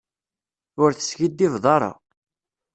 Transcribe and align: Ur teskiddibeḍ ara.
Ur 0.81 0.89
teskiddibeḍ 0.93 1.65
ara. 1.75 1.91